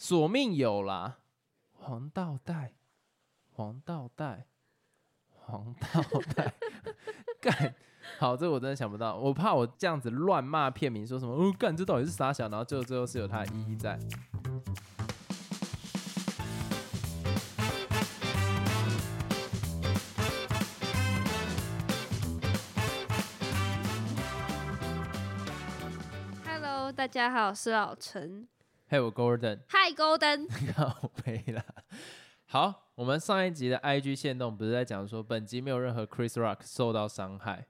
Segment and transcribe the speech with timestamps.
[0.00, 1.18] 索命有啦，
[1.72, 2.74] 黄道带，
[3.50, 4.46] 黄道带，
[5.28, 6.00] 黄道
[6.36, 6.54] 带，
[7.42, 7.74] 干，
[8.20, 13.98] 好，这我真的想不到，我怕我这样子乱骂片名，说什么哦干，这到底是傻小，然后最后最后是有它的意义在。
[26.46, 28.46] Hello，大家好，我是老陈。
[28.90, 31.62] 嘿， 我 Gordon，Hi Golden，好没啦。
[32.46, 37.66] 好，我们上一集的 IG 线动不是在讲说本集没有任何 Chris Rock 受到伤害，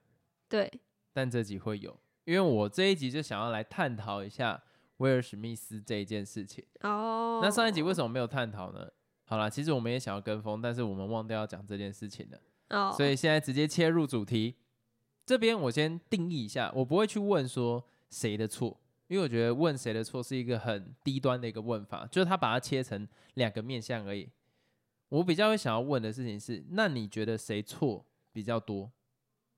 [0.48, 0.70] 对，
[1.12, 4.62] 但这集会有，因为我这一集就想要来探讨一下
[4.98, 6.64] 威尔史密斯这一件事情。
[6.82, 8.88] 哦，那上一集为什么没有探讨呢？
[9.24, 12.38] 好啦，其实我们也想要跟风，但是我们忘掉要讲这件事情了，
[12.70, 14.55] 哦，所以现在直接切入主题。
[15.27, 24.30] 这边我先定义一下，我不会去问说谁的错，因为我觉得问谁的错是一个很低端的一个问法，就是他把它切成两个面向而已。
[25.08, 28.92] 我比较会想要问的事情是，那你觉得谁错比较多？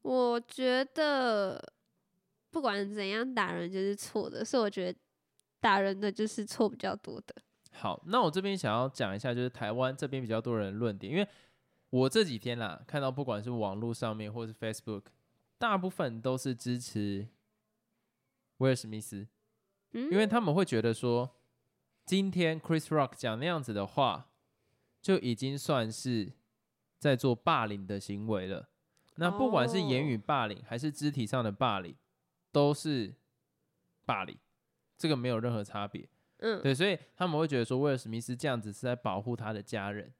[0.02, 1.72] 我觉得
[2.50, 4.98] 不管怎样打人就是错的，所以我觉得
[5.60, 7.34] 打人的就是错比较多的。
[7.72, 11.26] 好，那我这边想要讲一下，就是台湾这边比较多人的论点，因为
[11.90, 15.02] 我这几天啦看到，不管是网络上面或是 Facebook，
[15.58, 17.26] 大部分都是支持
[18.58, 19.26] 威尔史密斯，
[19.92, 21.36] 嗯因为他们会觉得说，
[22.04, 24.30] 今天 Chris Rock 讲那样子的话，
[25.00, 26.32] 就已经算是
[26.98, 28.68] 在做霸凌的行为了。
[29.16, 31.94] 那不管是言语霸凌还是肢体上的霸凌，
[32.52, 33.14] 都是
[34.06, 34.36] 霸凌，
[34.96, 36.08] 这个没有任何差别。
[36.38, 40.12] 嗯，对，所以他们会觉得说，威尔史密斯这样子是在保护他的家人。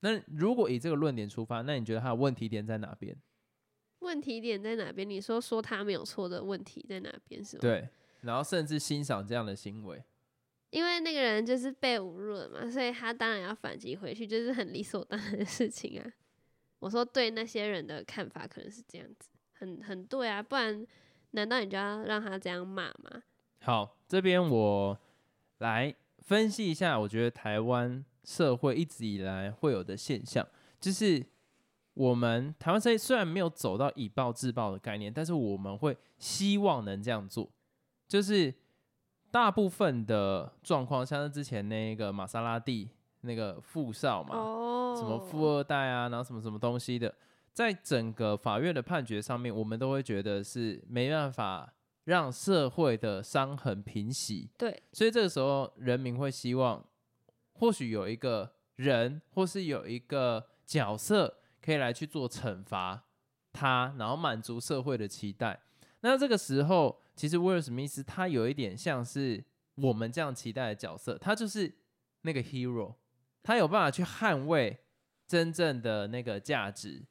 [0.00, 3.16] 那如果以这个论点出发，那你觉得他的问题点在哪边？
[4.00, 5.08] 问题点在哪边？
[5.08, 7.88] 你说说他没有错的问题在哪边是吗？，对，
[8.22, 10.02] 然后甚至欣赏这样的行为。
[10.70, 16.12] 因为那个人就是被侮辱了嘛，所以他当然要反击回去，就是很理所当然的事情啊。
[16.78, 20.84] 我说对那些人的看法可能是这样子，很很对啊，不然
[21.32, 23.22] 难道你就要让他这样骂吗？
[23.60, 24.98] 好，这边我
[25.58, 30.44] 来分析一下，我觉得台湾社会一直以来会有的现象，
[30.80, 31.24] 就是
[31.94, 37.48] 我们台湾社会虽然没有走到以暴制暴的概念，但是我们会希望能这样做，
[38.12, 38.52] 就是
[39.30, 42.86] 大部分的状况，像是之前那个玛莎拉蒂
[43.22, 47.14] 那个富少嘛，哦，什么富二代啊，然后什么什么东西的，
[47.54, 51.72] 在整个法院的判决上面，我们都会觉得是没办法
[52.04, 56.84] 让社会的伤痕平息，对，所以这个时候人民会希望，
[57.54, 63.04] 或许有一个人，或是有一个角色可以来去做惩罚
[63.54, 65.58] 他，然后满足社会的期待。
[66.02, 69.42] 那这个时候，其实威尔史密斯他有一点像是
[69.76, 71.72] 我们这样期待的角色，他就是
[72.22, 72.94] 那个 hero，
[73.42, 74.78] 他有办法去捍卫
[75.26, 77.02] 真正的那个价值，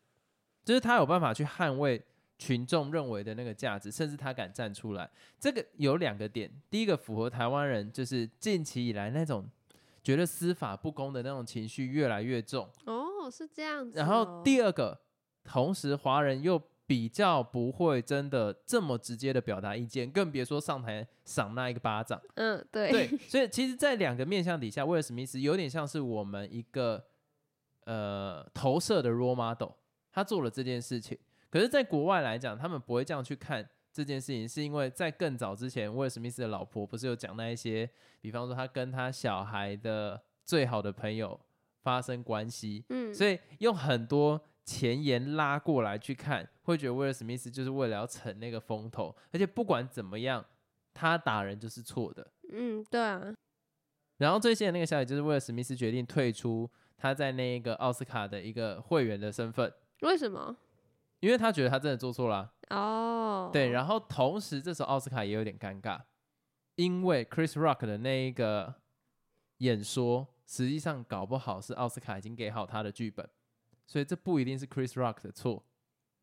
[0.64, 2.04] 就是他有办法去捍卫
[2.38, 5.10] 群众认为的那个价值，甚至他敢站出来。
[5.40, 9.50] 这个有两个点，第一个符合台湾人就是近期以来那种
[10.04, 15.00] 觉得司法不公的那种情绪越来越重，哦，是这样子哦、然后第二个，
[15.44, 22.22] 同时华人又比较不会真的这么直接的表达意见，更别说上台赏那一个巴掌。
[22.36, 27.02] 嗯，对，对，所以 其实，在两个面向底下，威尔史密斯有点像是我们一个
[27.86, 29.70] 呃投射的 role model，
[30.12, 31.18] 他做了这件事情。
[31.50, 41.40] 可是，在国外来讲，他们不会这样去看这件事情，是因为在更早之前，威尔史密斯的老婆不是有讲那一些，比方说他跟他小孩的最好的朋友
[41.84, 44.42] 发生关系，嗯，所以用很多
[44.72, 50.46] 前沿拉过来去看，会觉得威尔史密斯就是为了要逞那个风头，而且不管怎么样，
[50.94, 52.26] 他打人就是错的。
[52.54, 53.22] 嗯，对啊，
[54.18, 60.56] 然后最新的那个消息就是威尔史密斯决定退出他在那一个奥斯卡的一个会员的身份，为什么？
[61.20, 66.00] 因为他觉得他真的做错了啊、哦，对，然后同时这时候奥斯卡也有点尴尬，
[66.76, 68.74] 因为 Chris Rock 的那一个
[69.58, 73.30] 演说，实际上搞不好是奥斯卡已经给好他的剧本，
[73.92, 75.66] 所以这不一定是 Chris Rock 的错。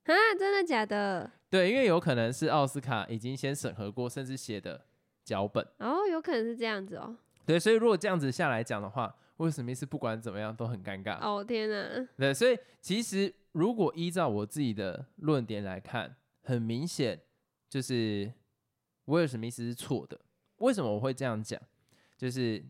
[0.05, 1.31] 啊，真的假的？
[1.50, 4.87] 对，因为有可能是奥斯卡已经先审核过，甚至写的
[5.23, 5.62] 脚本。
[5.76, 7.15] 哦，有可能是这样子哦。
[7.44, 11.19] 对，所以如果这样子下来讲的话，威尔史密斯不管怎么样都很尴尬。
[11.20, 17.20] 哦天哪，对，所以其实如果依照我自己的论点来看，很明显
[17.69, 18.32] 就是
[19.05, 20.19] 威尔史密斯是错的。
[20.56, 21.61] 为什么我会这样讲？
[22.17, 22.65] 就是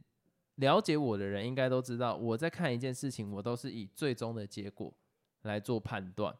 [0.58, 4.92] 了解我的人应该都知道，我在看一件事情，我都是以最终的结果
[5.42, 6.36] 来做判断。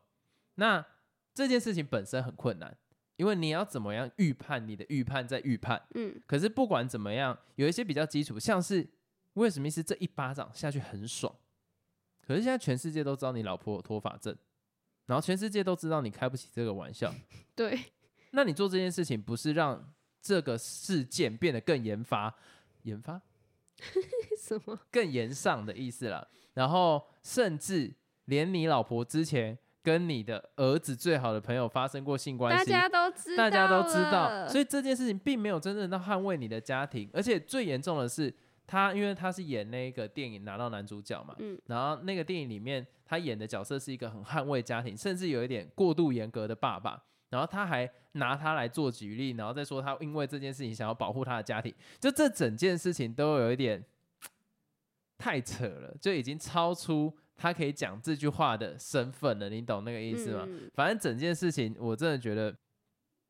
[0.56, 0.84] 那
[1.32, 2.76] 这件事情本身很困难，
[3.16, 5.80] 因为你要怎么样预判你的预判在预判。
[5.94, 8.88] 嗯，可是不管怎么样，有一些比较基础，像是
[9.34, 11.32] 威尔史密斯这一巴掌下去很爽，
[12.26, 14.36] 可是现在全世界都知道你老婆有脱发症，
[15.06, 17.14] 然后全世界都知道你开不起这个玩笑，
[17.54, 17.78] 对，
[18.32, 22.34] 那你做这件事情不是让这个事件变得更研发、
[22.82, 23.22] 研发
[24.40, 24.78] 什么？
[24.90, 26.28] 更严上的意思了？
[26.54, 27.94] 然后甚至
[28.24, 38.34] 连你老婆之前跟你的儿子最好的朋友发生过性关大系，家都知道，大家都知道，所以以这件事情并没有真正的捍卫你的家庭，而且最严重的是，
[38.66, 53.84] 他因为他是演那个电影拿到男主角嘛，嗯然后那个电影里面他演的角色是一个很捍卫家庭，甚至有一点过度严格的爸爸，然后他还拿他来做举例，然后再说他因为这件事情想要保护他的家庭，就这整件事情都有一点
[55.18, 60.44] 太扯了，就已经超出他可以讲这句话的身份了，你懂那个意思吗？
[60.46, 62.56] 嗯反正整件事情，我真的觉得，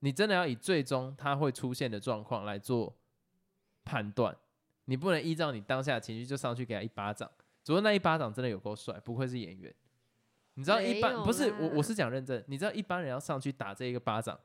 [0.00, 2.96] 你真的要以最终他会出现的状况来做
[3.84, 4.36] 判断，
[4.84, 7.30] 你不能依照你当下的情绪就上去给他一巴掌。
[7.64, 9.74] 主要那一巴掌真的有够帅，不愧是演员。
[10.58, 12.44] 你知道一般不是我，我是讲认真。
[12.48, 14.36] 你知道一般人要上去打这一个巴掌，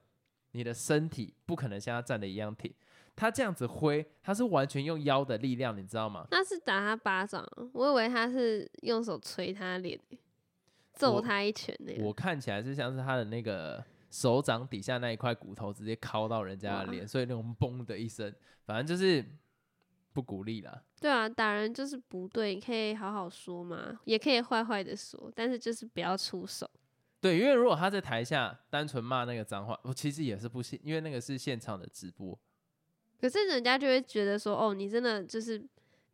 [0.52, 2.72] 你的身体不可能像他站的一样挺。
[3.16, 6.28] 他这样子挥，他是完全用腰的力量，你知道吗？
[6.30, 7.44] 那是打他巴掌，
[7.74, 10.00] 我以为他是用手捶他脸，
[10.94, 12.06] 揍他一拳那样。
[12.06, 18.32] 我看起来是像是他的那个手掌底下那一块骨头直接敲到人家的脸，所以那种嘣的一声，
[18.68, 19.26] 反正就是
[20.14, 20.84] 不鼓励啦。
[21.02, 26.70] 对啊，打人就是不对，你可以好好说嘛，也可以坏坏的说，但是就是不要出手。
[27.20, 32.38] 对，因为如果他在台下单纯骂那个脏话，我其实也是不信，因为那个是现场的直播。
[33.20, 35.66] 可是人家就会觉得说，哦，你真的就是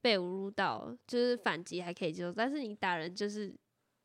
[0.02, 3.52] 被侮辱到，就是反击还可以接受，但是你打人就是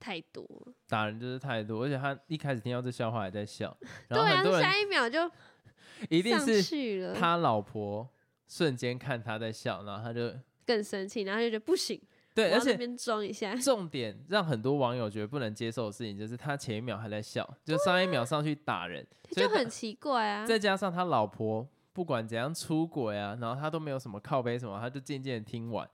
[0.00, 0.46] 太多。
[0.88, 3.76] 打人就是太多，而且他一开始听到这笑话还在笑，
[4.08, 5.30] 然对啊，下一秒就
[6.08, 8.08] 一定是他老婆
[8.48, 10.32] 瞬间看他在笑，然后他就
[10.66, 12.00] 更生气，然后就觉得不行，
[12.34, 13.54] 对，而且边装一下。
[13.56, 25.88] 重点让很多网友觉得不能接受的事情，就是他前一秒还在笑，就上一秒上去打人，所以就很奇怪啊，再加上他老婆不管怎样出轨啊，然后他都没有什么靠背什么，他就渐渐地听完，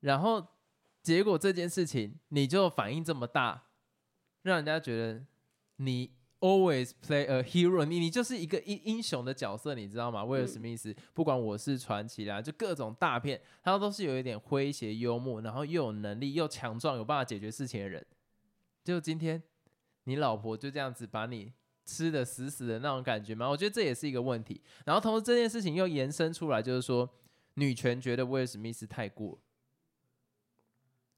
[0.00, 0.46] 然后
[1.02, 3.64] 结果这件事情你就反应这么大，
[4.42, 5.24] 让人家觉得
[5.76, 6.12] 你
[6.42, 10.24] always play a hero，你你就是一个英英雄的角色，你知道吗？
[10.24, 18.04] 威尔史嗯密斯，不管我是传奇啦，就各种大片，他都是有一点诙谐幽默，然后又有能力又强壮，有办法解决事情的人。
[18.84, 19.42] 就今天
[20.04, 21.52] 你老婆就这样子把你
[21.86, 23.48] 吃的死死的那种感觉吗？
[23.48, 24.60] 我觉得这也是一个问题。
[24.84, 27.08] 然后同时这件事情又延伸出来，就是说
[27.54, 29.38] 女权觉得威尔史密斯太过，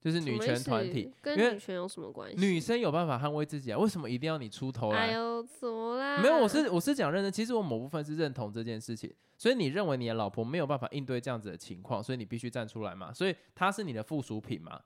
[0.05, 2.37] 就是女权团体，跟女权有什么关系？
[2.37, 5.07] 女生有办法捍卫自己啊，为什么一定要你出头来？
[5.07, 6.21] 哎呦，怎么啦？
[6.21, 9.11] 没有，我是我是讲认真，其实我某部分是认同这件事情。
[9.35, 13.11] 所以你认为你的老婆没有办法应对这样子的情况，所以你必须站出来嘛？
[13.11, 14.79] 所以她是你的附属品嘛？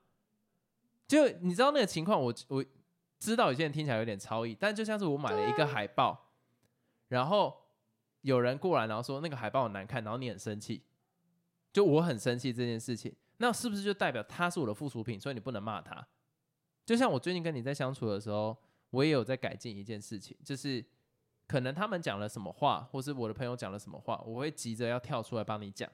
[1.06, 2.64] 就你知道那个情况，我我
[3.20, 6.30] 知道有些人听起来有点超意，但就像是我买了一个海报，
[7.10, 7.54] 然后
[8.22, 10.82] 有人过来，然后说那个海报很难看，然后你很生气，
[11.74, 16.08] 就我很生气这件事情，那是不是就代表他是我的附属品，所以你不能骂他？
[16.86, 18.58] 就像我最近跟你在相处的时候，
[18.90, 20.84] 我也有在改进一件事情，就是
[21.48, 25.90] 可能他们讲了什么话，或是我的朋友讲了什么话，我会急着要跳出来帮你讲，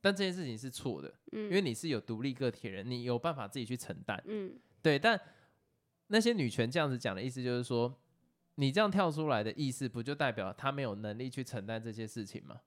[0.00, 4.22] 但这件事情是错的，嗯，因为你是有独立个体人，你有办法自己去承担。
[4.26, 5.18] 嗯，对，但
[6.08, 7.98] 那些女权这样子讲的意思就是说，
[8.56, 12.60] 你这样跳出来的意思，不就代表她没有能力去承担这些事情吗？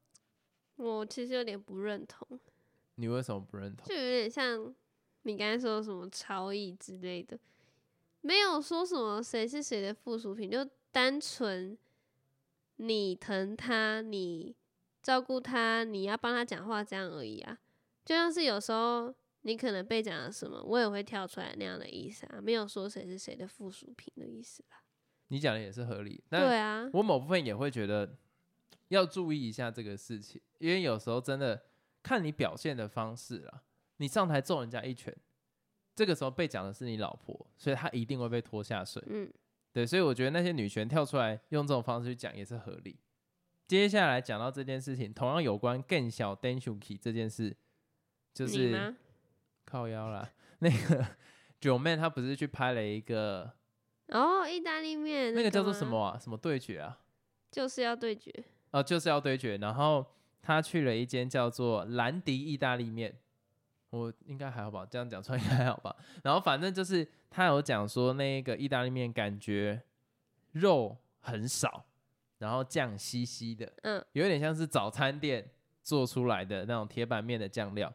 [0.78, 2.40] 我其实有点不认同，
[2.96, 3.88] 你为什么不认同？
[3.88, 4.74] 就有点像
[5.24, 7.40] 你刚才说什么超意之类的，
[8.22, 11.78] 没有说什么谁是谁的附属品，就单纯
[12.78, 14.56] 你疼他，你
[15.02, 17.58] 照顾他，你要帮他讲话这样而已啊。
[18.06, 24.84] 就像是有时候你可能被讲了什么，我也会跳出来那样的意思啊，没有说谁是谁的附属品的意思啦。
[25.30, 28.18] 你讲的也是合理，但对啊，我某部分也会觉得
[28.90, 31.64] 要注意一下这个事情，因为有时候真的
[32.04, 33.64] 看你表现的方式啦。
[33.98, 35.16] 你上台揍人家一拳，
[35.96, 39.02] 这个时候被讲的是你老婆，所以她一定会被拖下水。
[39.08, 39.32] 嗯，
[39.72, 43.00] 对，所以我觉得那些女权跳出来用这种方式去讲也是合理。
[43.66, 47.56] 接下来讲到这件事情，同样有关更小 d a n s h u k i 这件事，
[48.34, 48.94] 就是？
[49.64, 50.30] 靠腰啦。
[50.60, 51.06] 那个
[51.60, 53.54] 九妹她不是去拍了一个
[54.08, 55.88] 哦，意大利面那个叫做什？
[55.88, 56.20] 么啊？
[56.20, 57.00] 什么对决啊？
[57.50, 58.32] 就是要对决。
[58.72, 59.58] 哦，就是要对决。
[59.58, 60.06] 然后
[60.44, 63.16] 他去了一间叫做兰迪意大利面，
[63.90, 64.86] 我应该还好吧？
[64.88, 65.96] 这样讲出来应该还好吧？
[66.22, 69.82] 然后反正就是他有讲说，那个意大利面感觉
[70.52, 71.86] 肉很少，
[72.40, 75.50] 然后酱稀稀的，嗯，有点像是早餐店
[75.82, 77.92] 做出来的那种铁板面的酱料。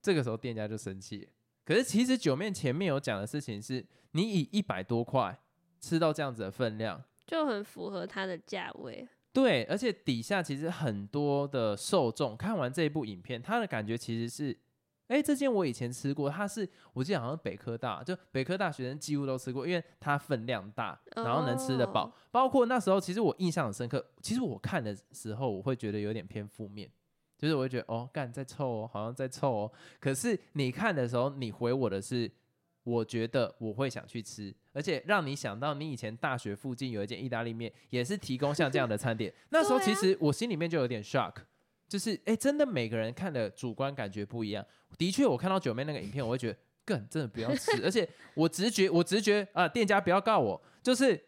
[0.00, 1.28] 这个时候店家就生气。
[1.64, 5.38] 可是其实九面前面有讲的事情是，你以一百多块
[5.78, 9.06] 吃到这样子的分量，就很符合它的价位。
[9.36, 14.58] 对，而且底下其实很多的受众看完这一部影片，他的感觉其实是，
[15.08, 22.06] 哎，这间我以前吃过，它是我记得好像北科大，就北科大学生几乎都吃过，因为它分量大，然后能吃得饱。
[22.06, 24.02] 哦包括那时候，其实我印象很深刻。
[24.22, 26.90] 其实我看的时候，我会觉得有点偏负面，
[27.36, 29.72] 就是我会觉得哦，干在臭哦，好像在臭哦。
[30.00, 32.30] 可是你看的时候，你回我的是，
[32.86, 39.34] 我觉得我会想去吃，而且让你想到你以前大学附近有一间意大利面，也是提供像这样的餐点。
[39.48, 41.34] 那时候其实我心里面就有点 shock，
[41.88, 44.64] 就是哎、诶真的每个人看的主观感觉不一样。
[44.96, 46.58] 的确，我看到九妹那个影片，我会觉得。
[46.86, 51.20] 更真的不要吃，而且我直觉，我直觉啊、店家不要告我，就是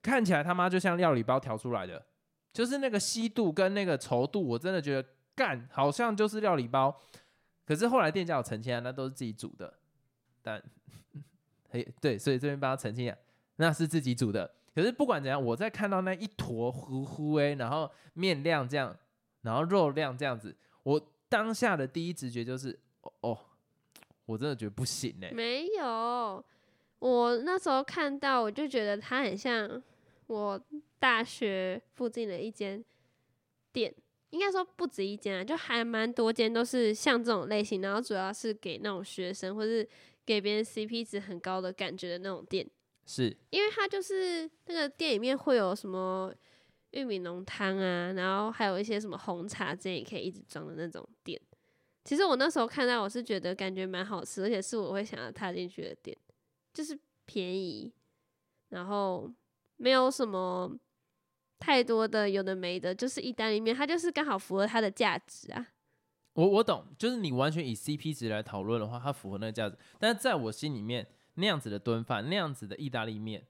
[0.00, 2.06] 看起来他妈就像料理包调出来的，
[2.52, 6.96] 就是那个稀度跟那个稠度，我真的觉得干好像就是料理包。
[7.66, 9.74] 可是后来店家有澄清啊，那都是自己煮的，
[10.42, 10.62] 但
[11.70, 13.16] 嘿对，所以这边帮他澄清啊，
[13.56, 14.52] 那是自己煮的。
[14.74, 18.96] 可是不管怎样，我在看到那一坨糊糊诶，然后面量这样，
[19.42, 22.78] 然后肉量这样子，我当下的第一直觉就是，
[23.20, 23.38] 哦，
[24.24, 26.44] 我真的觉得不行哎、没有，
[26.98, 29.82] 我那时候看到，我就觉得它很像
[30.26, 30.60] 我
[30.98, 32.82] 大学附近的一间
[33.72, 33.94] 店，
[34.30, 39.86] 应该说不止一间啊，就还蛮多间都是像这种类型，然后主要是给那种学生或是
[40.24, 42.68] 给别人 CP 值很高的感觉的那种店，
[43.06, 46.32] 是因为它就是那个店里面会有什么
[46.90, 51.40] 玉米浓汤啊，然后还有一些什么红茶这也可以一直装的那种店。
[52.04, 56.16] 其实我那时候看到，我是觉得感觉蛮好吃，而且是我会想要踏进去的店，
[56.72, 57.92] 就是便宜，
[58.70, 59.32] 然后
[59.76, 60.76] 没有什么
[61.58, 65.68] 太多的有的没的，就是一单里面，它就是刚好符合它的价值啊。
[66.34, 69.76] 我我懂，就是你完全以 CP 值来讨论的话，它符合那个价值。
[69.98, 73.42] 但是在我心里面，那样子的炖饭，那样子的意大利面，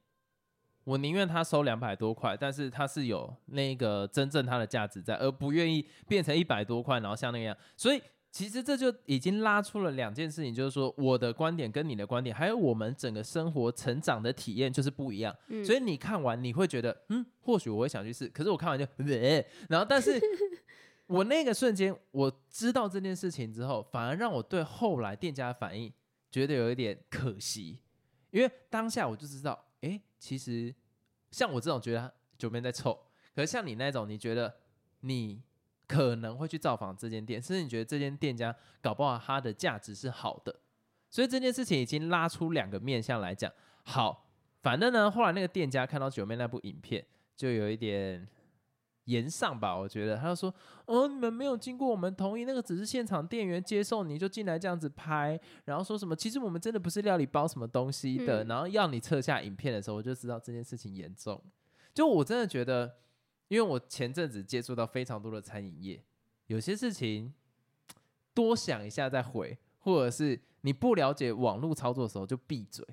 [0.84, 7.56] 我宁愿他收两百多块，但是它是有那个真正它的价值在，而不愿意变成一百多块，然后像那个样。
[7.76, 15.32] 所以其实这就已经拉出了两件事情，就是说我的观点跟你的观点，还有我们整个生活成长的体验就是不一样。
[15.48, 20.18] 嗯，所以你看完你会觉得，嗯，或许我会想去试，可是我看完就，呃然后但是
[21.06, 25.92] 我那个瞬间我知道这件事情之后，反而让我对后来店家的反应
[26.30, 27.80] 觉得有一点可惜，
[28.30, 30.74] 因为当下我就知道，诶，其实
[31.30, 32.98] 像我这种觉得酒边在臭，
[33.34, 34.54] 可是像你那种，你觉得
[35.00, 35.42] 你
[35.86, 40.60] 可能会去造访这间店，甚至你觉得这间店家搞不好它的价值是好的，
[41.10, 43.52] 所以这件事情已经拉出两个面向来讲。
[43.84, 44.30] 好，
[44.62, 47.04] 反正呢，后来那个店家看到九妹那部影片，
[47.36, 48.26] 就有一点
[49.04, 50.54] 言上吧，我觉得他就说，
[50.86, 61.42] 哦，你们没有经过我们同意，那个只是现场店员接受你就进来这样子拍，然后说什么，其实我们真的不是料理包什么东西的，嗯然后要你撤下影片的时候，我就知道这件事情严重。
[61.92, 62.98] 就我真的觉得，
[63.48, 66.02] 因为我前阵子接触到非常多的餐饮业，
[66.46, 67.34] 有些事情
[68.32, 72.86] 多想一下再回，或者是你不了解网络操作的时候就闭嘴。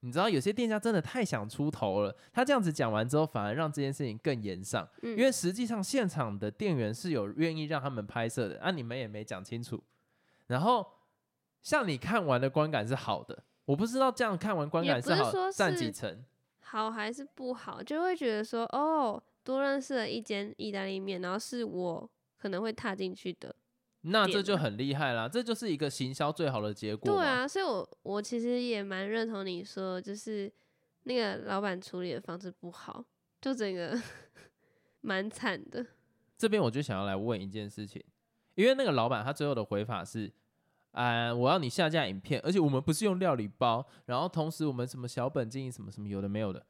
[0.00, 9.82] 你知道有些店家真的太想出头了，他这样子讲完之后，反而让这件事情更严上，嗯因为实际上现场的店员是有愿意让他们拍摄的，啊，你们也没讲清楚。
[10.46, 10.86] 然后
[11.62, 16.24] 像你看完的观感是好的，我不知道这样看完观也感是好占几成。
[16.60, 23.54] 好还是不好，就会觉得说，哦，多认识了一间意大利面，然后是我可能会踏进去的。
[24.10, 27.14] 那这就很厉害啦，这就是一个行销最好的结果。
[27.14, 30.52] 对，啊，所以我我其实也蛮认同你说，就是
[31.04, 33.04] 那个老板处理的方式不好，
[33.40, 34.00] 就整个
[35.02, 35.84] 蛮惨的。
[36.36, 38.02] 这边我就想要来问一件事情，
[38.54, 40.32] 因为那个老板他最后的回法是，
[40.92, 46.64] 啊、我要你下架影片，而且我们不是用料理包，然后同时我们什么小本经营什么什么有的没有的。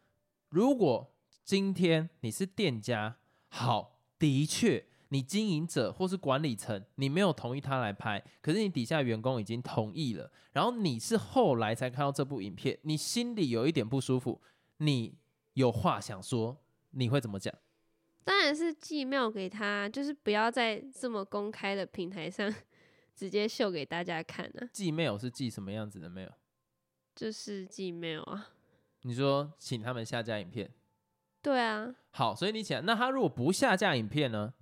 [0.50, 1.14] 如果
[1.44, 3.16] 今天你是店家，
[3.48, 14.40] 好，的确你经营者或是管理层，你没有同意他来拍，可是你底下员工已经同意了，然后你是后来才看到这部影片，你心里有一点不舒服，
[14.78, 15.16] 你
[15.54, 16.56] 有话想说，
[16.90, 17.54] 你会怎么讲？
[18.22, 22.54] 当然是寄 mail 给他，就是不要在这么公开的平台上
[23.16, 26.30] 直接秀给大家看啊，寄 mail 是寄什么样子的 mail？
[27.14, 28.50] 就是寄 mail 啊。
[29.02, 30.70] 你说请他们下架影片，
[31.40, 34.52] 对啊，好，所以你请，那他如果不下架影片呢？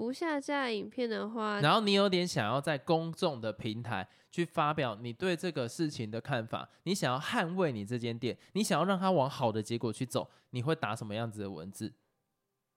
[0.00, 11.92] 不下架影片的话，然后你有点想要在公众的平台去发表你对这个事情的看法，你想要捍卫你这间店，你想要让它往好的结果去走，你会打什么样子的文字？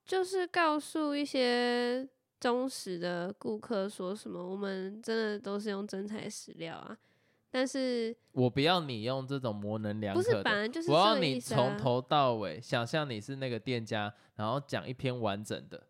[0.03, 2.05] 就是告诉一些
[2.41, 6.97] 忠实的顾客说什么，我们真的都是用真材实料啊。
[7.49, 15.81] 但是我不要你用这种模棱两不是可的，本来就是我要你从头到尾想象你是那个店家，然后讲一篇完整的。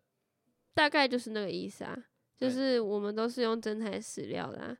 [0.74, 1.96] 大概就是那个意思啊，
[2.36, 4.76] 就是我们都是用真材实料的、啊，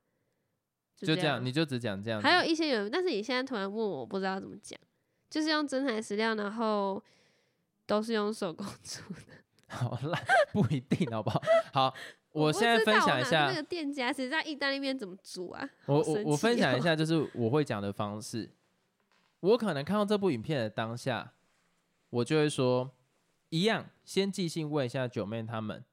[0.97, 2.21] 这就这样，你就只讲这样。
[2.21, 4.79] 还有一些有，但是你现在突然问我，我不知道怎么讲，
[5.31, 7.03] 就是用真材实料，然后
[7.87, 9.33] 都是用手工 做的。
[9.69, 10.21] 好啦，
[10.53, 11.43] 不一定，好不好？
[11.73, 11.95] 好，
[12.33, 15.69] 我现在分享一下那，个店家谁知道意大利面怎么煮啊？
[15.87, 18.51] 我我我分享一下， 就是我会讲的方式。
[19.41, 21.33] 我可能看到这部影片的当下，
[22.11, 22.91] 我就会说，
[23.55, 25.85] 一样，先寄信问一下九妹他们。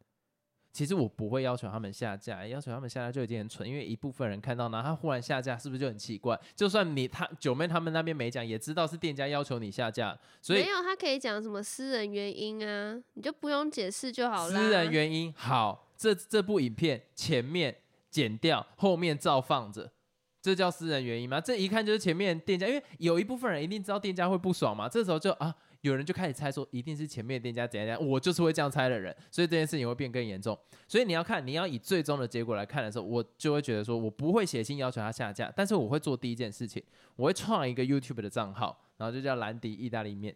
[0.73, 6.39] 其实我不会要求他们下架，要求他们下架就已经很蠢，因为一部分人看到，然后他忽然下架，是不是就很奇怪？
[6.55, 14.49] 就算你他九妹他们那边没讲，也知道是店家要求你下架，所以没有，他可以讲什么私人原因啊，你就不用解释就好了。
[14.49, 17.75] 私人原因好，这这部影片前面
[18.09, 19.91] 剪掉，后面照放着，
[20.41, 21.41] 这叫私人原因吗？
[21.41, 30.57] 这一看就是前面店家，因为有一部分人一定知道店家会不爽嘛，这时候就啊，有人就开始猜说一定是前面店家怎样怎样，我就是会这样猜的人，所以这件事情会变更严重。
[30.87, 36.83] 所以你要看，你要以最终的结果来看的时候，我就会觉得说我不会写信要求他下架，但是我会做第一件事情，
[37.15, 40.35] 我会创一个 YouTube 的账号，然后就叫兰迪意大利面，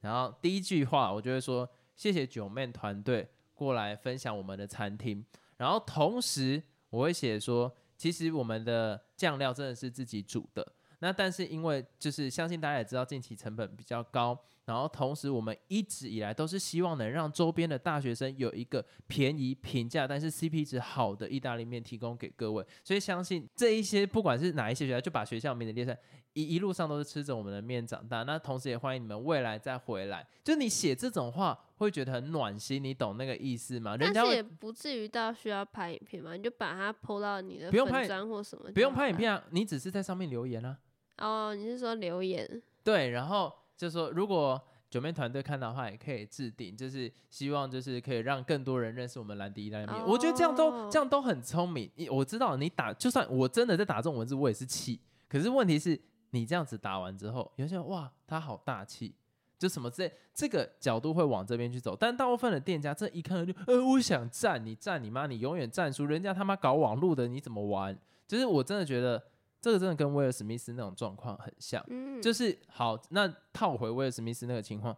[0.00, 5.24] 然后第一句话我就会说谢谢九妹团队过来分享我们的餐厅，
[5.56, 10.74] 然后同时我会写说，其实我们的酱料真的是自己煮的。
[10.98, 25.98] 那但是因为就是相信大家也知道近期成本比较高，然后同时我们一直以来都是希望能让周边的大学生有一个便宜平价但是 CP 值好的意大利面提供给各位，所以相信这一些不管是哪一些学校，就把学校名字列出来，
[26.34, 28.22] 一一路上都是吃着我们的面长大。
[28.22, 30.26] 那同时也欢迎你们未来再回来。
[30.44, 33.96] 就你写这种话会觉得很暖心，你懂那个意思吗？
[33.96, 39.16] 人家也不至于到需要拍影片嘛，你就把它 PO 到你的不用拍粉砖或什么，不用拍影。
[39.16, 40.78] 片啊，你只是在上面留言啊。
[41.18, 42.62] 哦，你是说留言？
[42.84, 50.06] 对，然后就说如果九妹团队看到的话，也可以制定，就是希望就是可以让更多人认识我们兰迪意大利面。
[50.06, 51.90] 我觉得这样都哦这样都很聪明。
[51.96, 55.00] 你我知道你打，就算我真的在打这种文字，我也是气。
[55.28, 59.12] 可是问题是你这样子打完之后，有些人哇，他好大气。
[59.58, 67.98] 就什么这这个角度会往这边去走，但大部分的店家这一看就，呃，我想站你站你妈，你永远站输，人家他妈搞网络的你怎么玩？
[68.28, 69.20] 就是我真的觉得
[69.62, 71.82] 这个真的跟威尔史密斯那种状况很像。
[71.88, 74.94] 嗯，就是好，那套回威尔史密斯那个情况，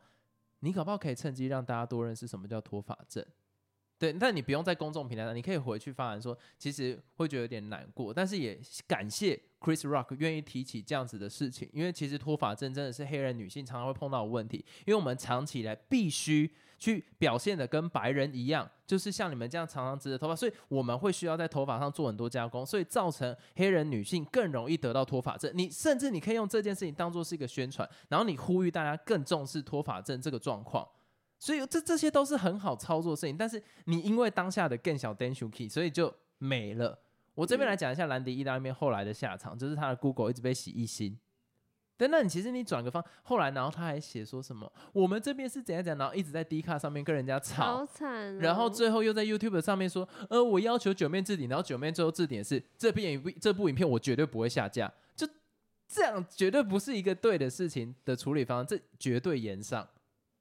[0.60, 3.22] 你搞不好可以趁机让大家多认识什么叫脱发症。
[3.98, 25.50] 对，但你不用在公众平台上，你可以回去发言说，其实会觉得有点难过，但是也感谢 Chris Rock 愿意提起这样子的事情，因为其实脱发症真的是黑人女性常常会碰到的问题，因为我们长期以来必须去表现的跟白人一样，就是像你们这样常常直着头发，所以我们会需要在头发上做很多加工，所以造成黑人女性更容易得到脱发症。
[25.54, 30.86] 你甚至你可以用这件事情当做是一个宣传，然后你呼吁大家更重视脱发症这个状况。
[31.44, 36.98] 所以这这些都是很好操作的事情，但是你因为当下的更小 d a n s h u k i 所以就没了。
[37.34, 41.18] 我这边来讲一下兰迪意大利面后来的下场，就是他的 Google 一直被洗一星。
[41.98, 48.38] 对，那你其实你转个方，后来然后他还写说什么，我们这边是怎样怎样，然后一直在 D 卡上面跟人家吵好，惨哦。
[48.40, 55.28] 然后最后又在 YouTube 上面说，呃，我要求九面置顶，然后九面最后置顶是这部影这部影片我绝对不会下架，就
[55.86, 59.86] 这样绝对不是一个对的事情的处理方案，这绝对严上。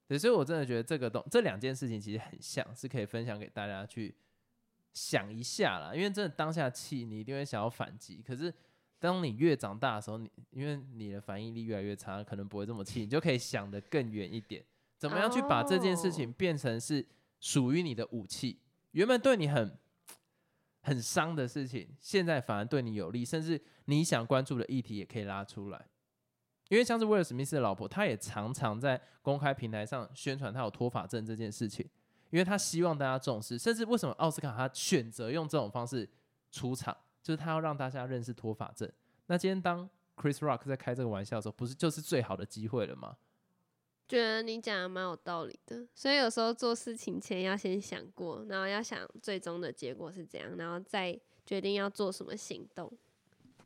[0.08, 4.14] 对，所以我真的觉得这个东这两件事情其实很像，是可以分享给大家去
[4.94, 5.96] 想一下啦。
[5.96, 8.54] 因为真的当下气，你一定会想要反击，可是
[9.00, 14.64] 当你越长大的时候，你因为你的反应力越来越差，可能不会这么气，你就可以想得更远一点，
[14.98, 17.06] 怎么样去把这件事情哦变成是
[17.40, 18.60] 属于你的武器。
[18.92, 19.78] 原本对你很
[20.82, 25.88] 很伤的事情，现在反而对你有利，甚至你想关注的议题也可以拉出来。
[26.74, 31.88] 因为像是威尔史密斯的老婆，她也常常在公开平台上宣传她有脱发症这件事情，
[32.32, 33.60] 因为她希望大家重视。
[33.60, 36.10] 甚至为什么奥斯卡他选择用这种方式
[36.52, 38.92] 出场，就是他要让大家认识脱发症。
[39.28, 43.18] 那今天当 Chris Rock 在开这个玩笑的时候，不是就是最好的机会了吗？
[44.08, 52.92] 觉得你讲的蛮有道理的，所以有时候做事情前要先想过，然后要想最终的结果是怎样，然后再决定要做什么行动。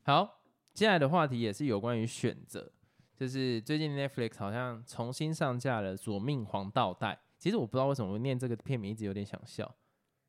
[0.04, 0.42] 好，
[0.74, 2.72] 接下来的话题也是有关于选择，
[3.18, 7.14] 就是最近 Netflix 好像重新上架了《索命黄道带》。
[7.40, 9.66] 其实我不知道为什么我念这个片名一直有点想笑，《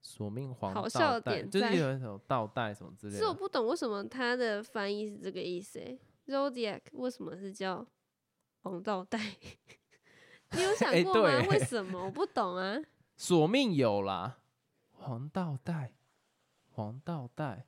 [0.01, 3.19] 索命黄道好笑点在就是有一种倒带什么之类的。
[3.19, 7.87] 是我不懂为什么它的翻译是这个意思、欸、，Zodiac 为什么是叫
[8.63, 9.19] 黄道带？
[10.53, 11.29] 你有想哎过吗？
[11.29, 12.79] 对为什么我不懂啊？
[13.19, 14.39] 索命有啦，
[14.93, 15.93] 黄道带，
[16.71, 17.67] 黄道带，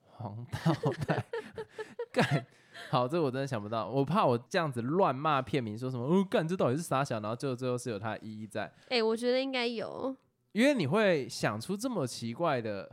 [0.00, 0.74] 黄道
[1.06, 1.26] 带，
[2.10, 2.46] 干。
[2.88, 7.20] 好，这我真的想不到，我怕我这样子乱骂片名，说什么哦干，这到底是啥想？
[7.20, 10.16] 然后最后最后是有它的意义在，哎、我觉得应该有。
[10.52, 12.90] 因为你会想出这么奇怪的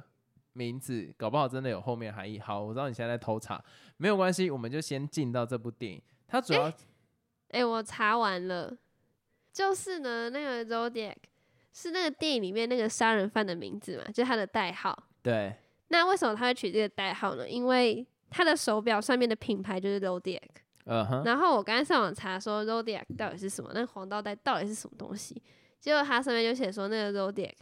[0.54, 2.40] 名字，搞不好真的有后面含义。
[2.40, 3.64] 好，我知道你现在在偷查，
[3.98, 6.02] 没有关系，我们就先进到这部电影。
[6.28, 6.72] 它主要、
[7.50, 8.78] 哎、我查完了，
[9.52, 11.16] 就是呢，那个 Zodiac
[11.74, 15.08] 是那个电影里面那个杀人犯的名字嘛，就是他的代号。
[15.24, 15.56] 对
[15.88, 17.50] 那为什么他会取这个代号呢？
[17.50, 20.42] 因为他的手表上面的品牌就是 Zodiac。
[20.90, 25.42] 嗯哼，然后我刚才上网查说 Zodiac 到底是什么，那黄道带到底是什么东西？
[25.80, 27.54] 结果它上面就写说那个 Zodiac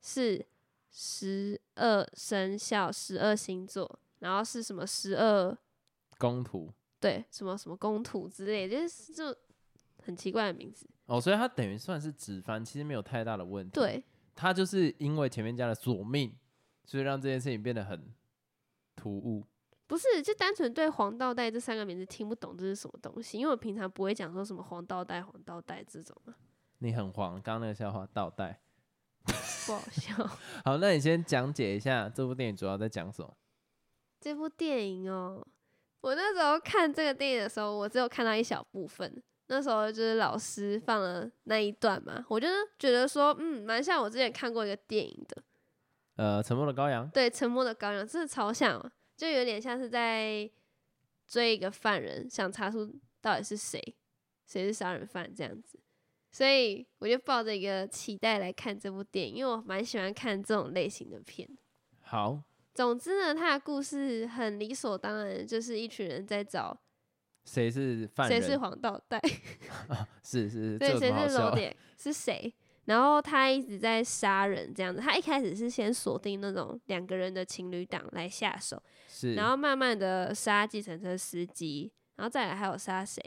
[0.00, 0.44] 是
[0.90, 5.56] 十二生肖、十二星座，然后是什么十二
[6.18, 9.36] 公图对什么什么宫土之类的，就是就
[10.02, 10.86] 很奇怪的名字。
[11.06, 14.02] 哦，所以它等于算是直翻，其实没有太大的问题。，对，
[14.34, 16.34] 它就是因为前面加了索命，
[16.86, 18.14] 所以让这件事情变得很
[18.96, 19.44] 突兀。
[19.92, 26.32] 不是就单纯对黄道带这三个名字听不懂这是什么东西，因为我平常不会讲说什么黄道带、黄道带这种啊，
[26.78, 28.58] 你很黄，刚刚那个笑话倒带。
[29.66, 30.14] 不好笑。
[30.64, 33.36] 好，那你先讲解一下这部电影主要在讲什么？
[34.18, 35.46] 这部电影哦，
[36.00, 39.22] 我那时候看这个电影的时候，我只有看到一小部分。
[39.48, 45.42] 那时候就是老师放了那一段嘛，我就觉得说，嗯，蛮像我之前看过一个电影的，
[46.16, 47.06] 呃，沉默的羔羊。
[47.10, 48.90] 对，《沉默的羔羊》真的超像哦，
[49.22, 50.50] 就有点像是在
[51.28, 53.80] 追一个犯人，想查出到底是谁，
[54.44, 55.78] 谁是杀人犯这样子。
[56.32, 61.48] 所以我就抱着一个期待来看这部电影，因为我蛮喜欢看这种类型的片。
[62.00, 62.42] 好，
[62.74, 66.76] 总之呢，他的故事很理所当然，就是一群人在找
[67.44, 68.42] 谁是犯人？
[68.42, 69.20] 谁是黄道带，
[70.24, 72.52] 是是是，对，谁是么好笑 Zodiac 是谁？
[72.86, 75.00] 然后他一直在杀人这样子。
[75.00, 83.22] 他一开始是先锁定那种两个人的情侣档来下手，是，然后慢慢的杀计程车司机，然后再来还有杀谁？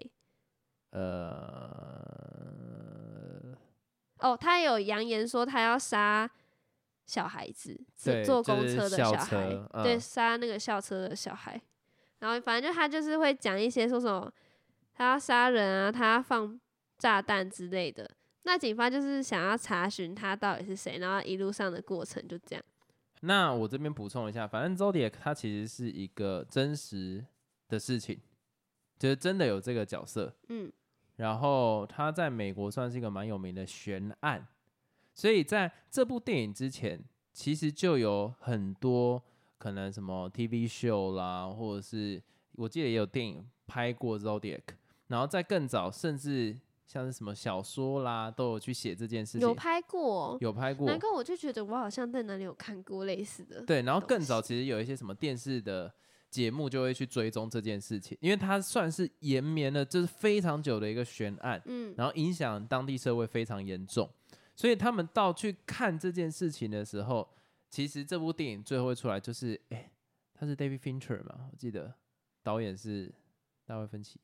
[0.91, 1.01] 呃，
[4.19, 6.29] 哦，他有扬言说他要杀
[7.05, 11.61] 小孩子，对坐公车的小孩，车对，嗯杀那个校车的小孩。
[12.19, 14.31] 然后反正就他就是会讲一些说什么
[14.93, 16.57] 他要杀人啊，他要放
[16.97, 18.09] 炸弹之类的。
[18.45, 22.63] 那警方就是想要查询他到底是谁，然后一路上的过程就这样。
[23.21, 27.25] 那我这边补充一下，反正 Zodiac 它其实是一个真实
[27.67, 28.19] 的事情，
[28.99, 30.71] 就是真的有这个角色，嗯，
[31.15, 34.47] 然后他在美国算是一个蛮有名的悬案，
[35.15, 37.03] 所以在这部电影之前，
[37.33, 39.23] 其实就有很多
[39.57, 44.61] 可能什么 TV show 啦，或者是我记得也有电影拍过 Zodiac，
[45.07, 53.61] 然后在更早，甚至像是什么小说啦，都有去写这件事情，有拍过，有拍过，难怪我就觉得我好像在哪里有看过类似的。
[53.63, 55.91] 对，然后更早其实有一些什么电视的
[56.29, 64.07] 节目就会去追踪这件事情，因为它算是延绵了就是非常久的一个悬案，嗯，然后影响当地社会非常严重，
[64.55, 67.27] 所以他们到去看这件事情的时候，
[67.69, 69.91] 其实这部电影最后会出来就是，哎，
[70.33, 71.93] 他是 David Fincher 嘛，我记得
[72.43, 73.11] 导演是
[73.65, 74.19] 大卫芬奇。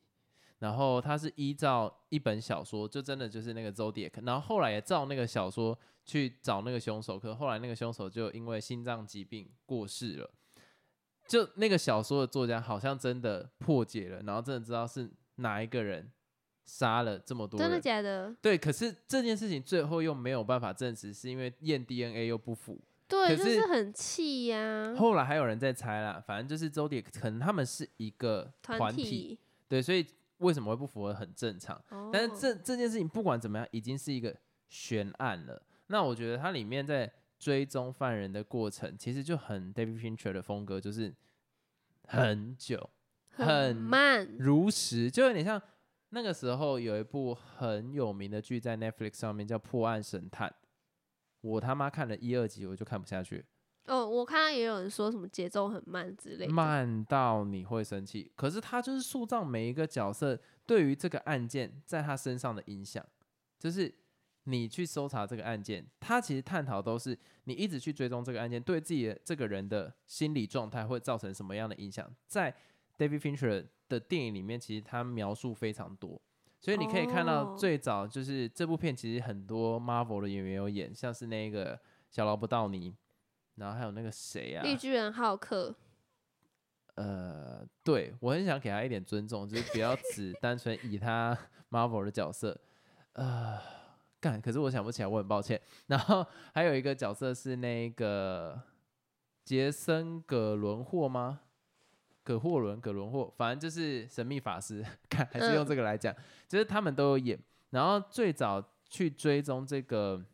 [0.62, 10.30] 然后他是依照一本小说，就真的就是那个 Zodiac，然后后来也照那个小说去找那个凶手，可后来那个凶手就因为心脏疾病过世了。
[11.26, 16.08] 就那个小说的作家好像真的破解了，然后真的知道是哪一个人
[16.64, 17.68] 杀了这么多人。
[17.68, 18.32] 真的假的？
[18.40, 22.80] 对，可是这件事情最后又没有办法证实，是因为验 DNA 又不符。
[23.08, 29.38] 对，可就是是很气呀、后来还有人在猜啦，反正就是周迪可能他们是一个团体，体。
[29.68, 30.06] 对，所以
[30.42, 31.76] 为什么会不符合很正常。
[31.88, 34.36] 哦但是这这件事情不管怎么样，已经是一个
[34.68, 35.62] 悬案了。
[35.86, 41.12] 那我觉得它里面在追踪犯人的过程，其实就很 David Fincher 的风格，就是
[42.04, 42.90] 很久
[43.30, 45.60] 很很慢，如实，就有点像
[46.10, 50.48] 那个时候有一部很有名的剧在 Netflix 上面叫《破案神探》，
[51.40, 53.44] 我他妈看了一二集我就看不下去，
[53.86, 56.52] 哦，我看到也有人说什么节奏很慢之类的。
[56.52, 58.30] 慢到你会生气。
[58.36, 63.04] 可是他就是塑造每一个角色对于这个案件在他身上的影响，
[63.58, 63.92] 就是
[64.44, 72.08] 你去搜查这个案件，他其实探讨都是你一直去追踪这个案件，对自己的这个人的心理状态会造成什么样的影响。
[72.26, 72.54] 在
[72.96, 76.20] David Fincher 的电影里面，其实他描述非常多。
[76.60, 81.76] 所以你可以看到最早就是这部片，其实很多 Marvel 的演员有演，像是那个
[82.08, 82.94] 小劳勃道尼，
[83.56, 85.74] 然后还有那个谁啊，绿巨人浩克，
[86.94, 91.36] 呃，对我很想给他一点尊重，就是不要只 单纯以他
[91.70, 92.58] Marvel 的角色。
[93.12, 93.58] 呃，
[94.20, 95.60] 干，可是我想不起来，我很抱歉。
[95.86, 98.60] 然后还有一个角色是那个
[99.44, 101.40] 杰森·葛伦霍吗？
[102.24, 106.14] 葛霍伦、葛伦霍，反正就是神秘法师，看还是用这个来讲，
[106.48, 107.38] 就是他们都有演。
[107.70, 110.24] 然后最早去追踪这个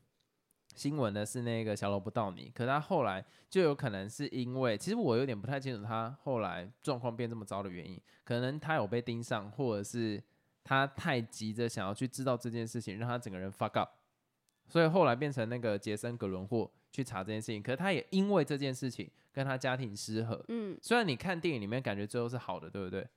[0.79, 10.23] 新闻的是那个小罗伯道尼，可他后来就有可能是因为，其实我有点不太清楚他后来状况变这么糟的原因，可能他有被盯上，或者是。
[10.65, 13.89] 他太急着想要去知道这件事情，让他整个人 fuck up，
[14.67, 17.63] 所以后来变成那个杰森·格伦霍去查这件事情。
[17.63, 20.45] 可是他也因为这件事情跟他家庭失和。
[20.49, 23.09] 嗯，虽然你看电影里面感觉最后是好的，对不对？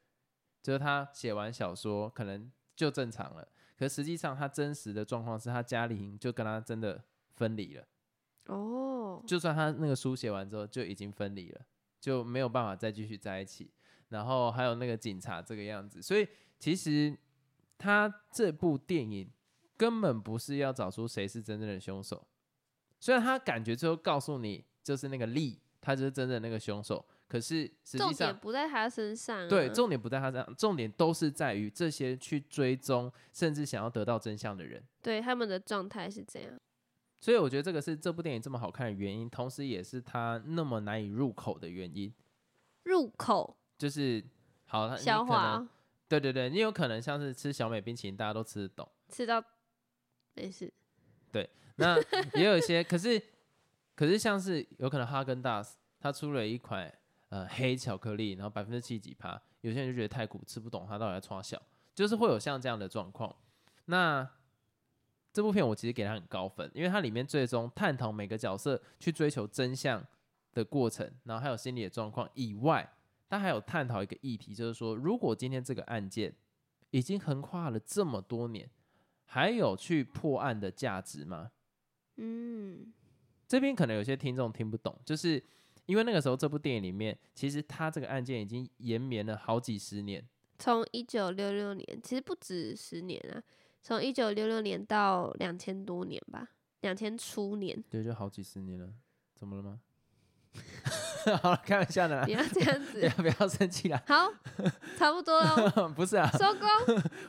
[0.62, 3.46] 就是他写完小说可能就正常了，
[3.78, 7.04] 可实际上他真实的状况是他家里就跟他真的
[7.42, 7.88] 分离了。
[8.46, 11.62] 哦，就算他那个书写完之后就已经分离了，
[12.00, 13.72] 就没有办法再继续在一起。
[14.10, 16.28] 然后还有那个警察这个样子，所以
[16.60, 17.18] 其实。
[17.84, 19.28] 他这部电影
[19.76, 22.28] 根本不是要找出谁是真正的凶手，
[23.00, 29.50] 虽然他感觉最后告诉你就是那个利，他就是真正的那个凶手，可是实际上重点不在他身上。
[29.50, 36.54] 对，重点不在他身上，重点都是在于这些去追踪甚至想要得到真相的人，对他们的状态是怎样。
[37.22, 42.12] 所以我觉得这个是这部电影这么好看的原因，同时也是它那么难以入口的原因。
[42.84, 44.24] 入口就是
[44.66, 45.66] 好消化。
[46.10, 49.42] 对对对，你有可能像是吃小美冰淇淋，大家都吃得懂，吃到
[50.34, 50.74] 没事。
[51.32, 51.96] 对，那
[52.38, 53.22] 也有一些，可是
[53.96, 56.92] 可是像是有可能哈根达斯，它出了一款
[57.30, 61.62] 呃黑巧克力，然后百分之七几趴，有些人就觉得太苦，吃不懂它到底在创小，
[61.94, 63.34] 就是会有像这样的状况。
[63.86, 64.28] 那
[65.34, 70.06] 这部片我其实给它很高分，因为它里面最终探讨每个角色去追求真相
[70.54, 72.90] 的过程，然后还有心理的状况以外。
[73.32, 76.36] 他还有探讨一个议题，就是说，如果今天这个案件
[76.90, 78.70] 已经横跨了这么多年，
[79.24, 81.50] 还有去破案的价值吗？
[82.18, 82.92] 嗯，
[83.48, 85.42] 这边可能有些听众听不懂，就是
[85.86, 90.22] 因为那个时候这部电影里面，其实他这个案件已经延绵了好几十年，
[90.60, 93.42] 从一九六六年，其实不止十年啊，
[93.82, 96.50] 从一九六六年到两千多年吧，
[96.82, 98.88] 两千初年，对，就好几十年了，
[99.34, 99.80] 怎么了吗？
[101.42, 104.02] 好了，开玩笑的啦，不要这样子， 不要生气啦。
[104.08, 104.28] 好，
[104.98, 105.88] 差不多了。
[105.96, 106.68] 不是啊，收工。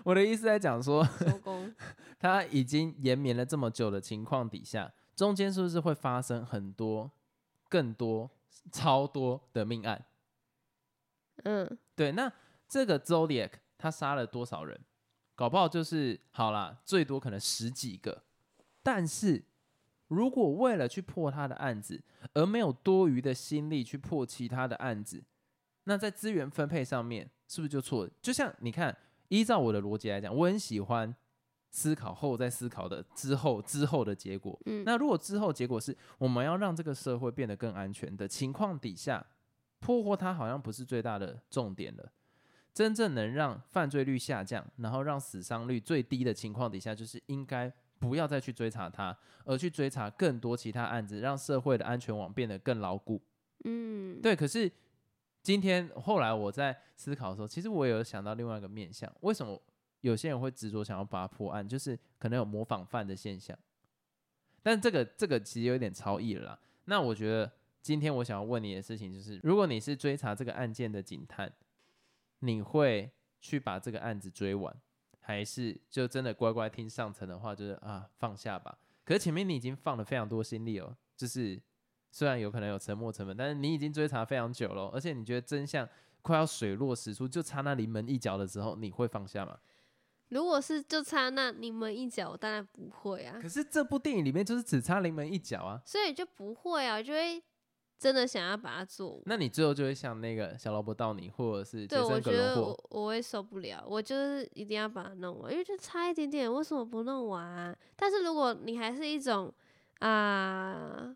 [0.03, 1.73] 我的意思在讲说，收工。
[2.19, 7.11] 他已经延绵了这么久的情况底下，中间是不是会发生很多、
[7.69, 8.31] 更多、
[8.71, 10.05] 超多的命案？
[11.45, 12.13] 嗯，对。
[12.13, 12.33] 那
[12.69, 14.81] 这个 Zodiac 他杀了多少人？
[15.35, 18.25] 搞不好就是好啦，最多可能十几个，
[18.83, 19.45] 但是。
[20.09, 21.99] 如果为了去破他的案子，
[22.35, 25.25] 而没有多余的心力去破其他的案子，
[25.85, 28.11] 那在资源分配上面是不是就错了？
[28.21, 28.95] 就像你看，
[29.29, 31.17] 依照我的逻辑来讲，我很喜欢
[31.71, 34.61] 思考后再思考的之后之后的结果。
[34.67, 39.25] 嗯，那如果之后结果是我们要让这个社会变得更安全的情况底下，
[39.79, 42.13] 破获它好像不是最大的重点了。
[42.73, 47.73] 真正能让犯罪率下降，然后让死伤率最低的情况底下，就是应该。
[48.03, 53.23] 不要再去追查他，而去追查更多其他案子，让社会的安全网变得更牢固。
[53.65, 54.35] 嗯，对。
[54.35, 54.69] 可是
[55.41, 59.63] 今天后来我在思考的时候，其实我有想到另外一个面向：为什么
[60.01, 61.69] 有些人会执着想要把它破案？
[61.69, 63.57] 就是可能有模仿犯的现象。
[64.61, 66.59] 但这个这个其实有点超意了啦。
[66.87, 67.49] 那我觉得
[67.81, 71.53] 今天我想要问你的事情就是：如果你是追查这个案件的警探，
[72.43, 74.75] 你会去把这个案子追完？
[75.21, 78.77] 还是就真的乖乖听上层的话，就是啊放下吧。
[79.05, 81.61] 可是前面你已经放了非常多心力哦，就是
[82.11, 85.89] 虽然有可能有沉没成本，但是你已经追查非常久了，而且你觉得真相
[86.23, 89.57] 快要水落石出，就差那临门一脚的时候，你会放下吗？
[90.31, 93.39] 如果是就差那临门一脚，我当然不会啊。
[93.41, 97.41] 可是这部电影里面就是只差临门一脚啊，所以就不会啊，就会。
[98.03, 107.79] 真的想要把它做，那你最后就会像那个小萝卜到你，或者是对我觉得我我会受不了，我就是一定要把它弄完，因为就差一点点，为什么不弄完？
[107.95, 109.55] 但是如果你还是一种
[110.01, 111.15] 啊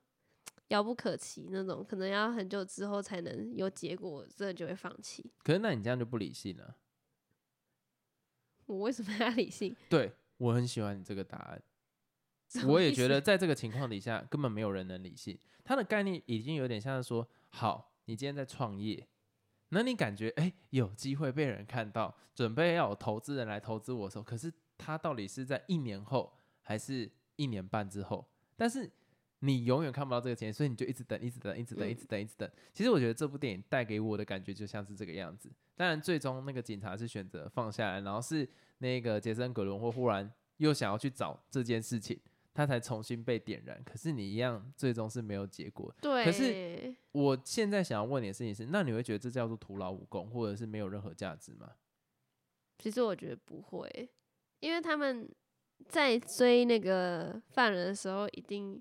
[0.69, 5.29] 遥不可及那种，可能要很久之后才能有结果，真的就会放弃。
[5.43, 6.77] 可是那你这样就不理性了。
[8.67, 9.77] 我为什么要理性？
[9.91, 11.61] 对我很喜欢你这个答案。
[12.65, 15.39] 我也觉得，在这个情况底下，根本没有人能理性。
[15.65, 19.07] 他的概念已经有点像是说：好，你今天在创业，
[19.71, 28.25] 那你感觉哎有机会被人看到，准备要有投资人来投资我的时候，可是他到底是在一年后还是一年半之后？
[28.57, 28.89] 但是
[29.41, 32.51] 你永远看不到这个钱，所以你就一直等，一直等，一直等，一直等，一直等。
[32.73, 35.51] 其实我觉得这部电影带给我的感觉就像是这个样子。
[35.75, 40.33] 当然，最终那个警察是选择放下来，然后是那个杰森·葛伦霍忽然。
[40.59, 42.19] 又想要去找这件事情，
[42.57, 43.79] 它才重新被点燃。
[43.85, 45.95] 可是你一样，最终是没有结果。
[46.01, 51.73] 对，可是我现在想要问你的事情是，那你会觉得这叫做徒劳无功，或者是没有任何价值吗？
[52.79, 54.09] 其实我觉得不会，
[54.61, 55.29] 因为他们
[55.87, 58.81] 在追那个犯人的时候，一定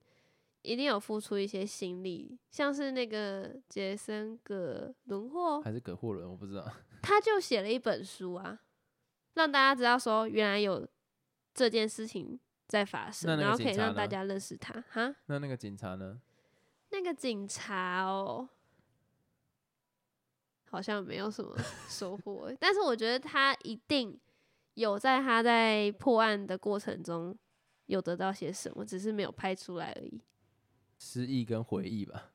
[0.61, 6.65] 一定有付出一些心力，像是那个杰森·葛伦霍，还是葛霍伦，我不知道。
[7.03, 8.61] 他就写了一本书啊，
[9.33, 10.87] 让大家知道说原来有
[11.53, 14.83] 这件事情在发生，然后可以让大家认识他。
[14.89, 16.19] 哈，那那个警察呢？
[16.89, 18.49] 那个警察哦。
[20.67, 21.55] 好像没有什么
[21.87, 24.19] 收获，但是我觉得他一定
[24.73, 27.37] 有在他在破案的过程中
[27.85, 30.21] 有得到些什么，只是没有拍出来而已。
[30.97, 32.31] 失忆跟回忆吧，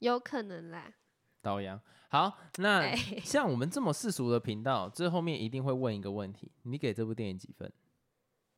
[0.00, 0.92] 有可能啦。
[1.40, 2.92] 导阳，好，那
[3.22, 7.72] 像我们这么世俗的频道，最后面一定会问一个问题：你给这部电影几分？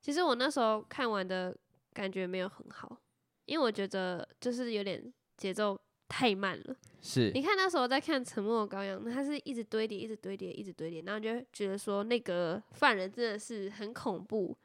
[0.06, 1.52] 其实我那时候看完的
[1.92, 2.96] 感觉没有很好，
[3.44, 5.76] 因为我觉得就是有点节奏。
[6.08, 14.56] 太慢了，是你看那时候在看《沉默的羔羊》，它是一直堆叠，一直堆叠，一直堆叠，然后就觉得说那个犯人真的是很恐怖，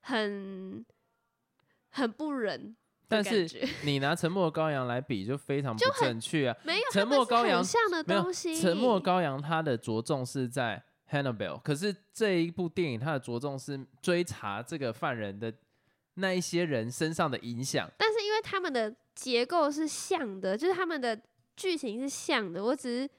[0.00, 0.82] 很
[1.90, 2.74] 很不忍。
[3.06, 3.46] 但是
[3.84, 6.56] 你拿《沉默的羔羊》来比，就非常不正确啊！
[6.64, 15.52] 没有《沉默羔羊》像的东西，《沉默羔羊》它的着重是在 Hannibal，可是这一部电影它的着重是追查这个犯人的
[16.14, 17.88] 那一些人身上的影响。
[17.98, 18.94] 但是因为他们的。
[19.14, 21.14] 结构是像的，就是他们的
[21.54, 22.64] 剧情是像的。
[22.64, 23.10] 我只是，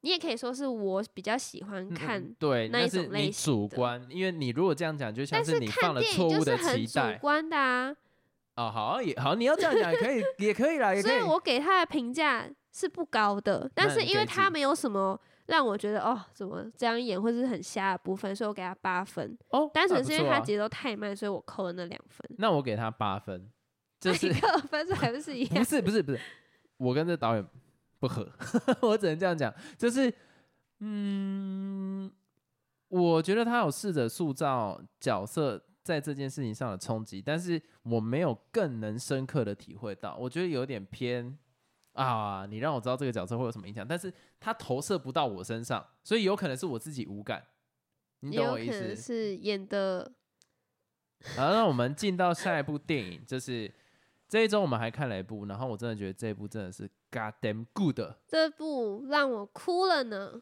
[0.00, 7.12] 你也可以说是我比较喜欢看对那一种类型主观，因为你如果这样讲，就像是你放了错误的期待。
[7.12, 7.94] 主观的啊。
[8.56, 10.98] 哦，好也好，你要这样讲也可以，也可以啦。
[11.02, 19.36] 所以我给他的评价是不高的，但是因为他没有什么让我觉得哦，怎么这样演或者是很瞎的部分，所以我给他八分。
[19.48, 22.30] 哦，单纯是因为他节奏太慢，所以我扣了那两分。
[22.38, 23.50] 那我给他八分。
[24.00, 24.32] 就是
[24.70, 25.62] 分数还不是一 样？
[25.62, 26.20] 不是不是不是，
[26.78, 27.46] 我跟这导演
[27.98, 28.26] 不合，
[28.80, 29.52] 我只能这样讲。
[29.76, 30.10] 就是，
[30.78, 32.10] 嗯，
[32.88, 40.16] 我觉得他有试着塑造角色在这件事情上的冲击，但是我没有更能深刻的体会到。
[40.16, 41.36] 我觉得有点偏
[41.92, 47.44] 啊，你让我知道这个角色会有什么影响，但是他投射不到我身上，所以有可能是我自己无感。
[48.20, 48.94] 你懂我意思？
[48.96, 50.12] 是演的。
[51.36, 53.72] 好，那我们进到下一部电影，就是。
[54.30, 57.98] 这一周我们还看了一部，然后我真的觉得这一部真的是 God damn good。
[58.28, 60.40] 这部让我哭了呢。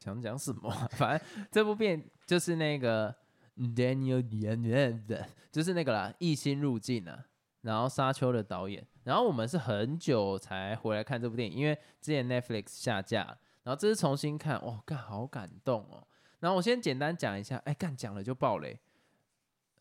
[0.00, 0.68] 想讲什么？
[0.90, 3.14] 反正这部片就是那个
[3.56, 7.26] Daniel Daniel 就是那个啦，《异星入境》啊，
[7.66, 8.86] 然后沙丘的导演。
[9.04, 16.06] 然后我们是很久才回来看这部电影，因为之前 Netflix 下架，然后这次重新看，哇，干好感动哦。
[16.40, 18.78] 然后我先简单讲一下，哎，干讲了就爆雷。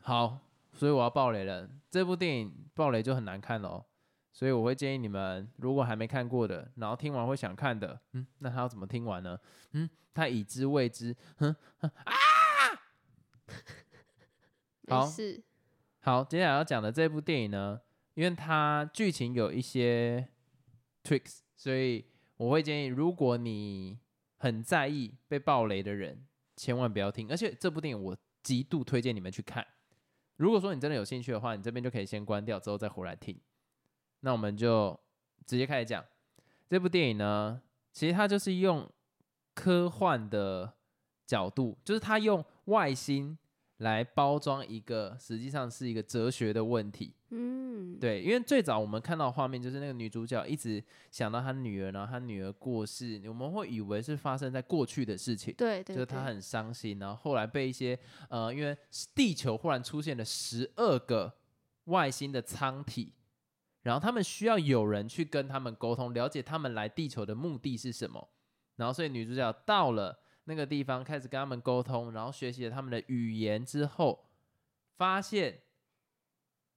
[0.01, 0.39] 好。
[0.77, 3.81] 所以我要爆雷了，这部电影爆雷就很难看哦。
[4.33, 9.39] 所以我会建议你们，如果还没看过的，然后听完会想看的，嗯，那他要怎么听完呢？
[9.71, 11.89] 嗯，他已知未知，哼啊，
[14.89, 15.07] 好，
[16.05, 17.81] 好，接下来要讲的这部电影呢，
[18.13, 20.29] 因为它剧情有一些
[21.03, 22.05] tricks，所以
[22.37, 23.97] 我会建议，如果你
[24.37, 26.23] 很在意被爆雷的人，
[26.55, 27.27] 千万不要听。
[27.31, 29.65] 而且这部电影我极度推荐你们去看。
[30.35, 33.35] 如果说你真的有兴趣的话，你这边就可以先关掉，之后再回来听。
[34.19, 34.99] 那我们就
[35.47, 36.05] 直接开始讲
[36.69, 37.59] 这部电影呢。
[37.91, 38.87] 其实它就是用
[39.55, 40.71] 科幻的
[41.25, 43.35] 角度，就是它用外星。
[43.79, 58.77] 来包装一个实际上是一个哲学的问题，嗯，对，因为最早我们看到画面就是那个女主角一直想到她女儿，然后她女儿过世，我们会以为是发生在过去的事情，对对，就是她很伤心，然后后来被一些呃，因为
[59.13, 61.33] 地球忽然出现了十二个
[61.85, 63.11] 外星的舱体，
[63.81, 68.29] 然后他们需要有人去跟他们沟通，了解他们来地球的目的是什么，
[68.77, 70.17] 然后所以女主角到了。
[70.47, 74.25] 那个地方开始跟他们沟通，然后学习了他们的语言之后，
[74.95, 75.61] 发现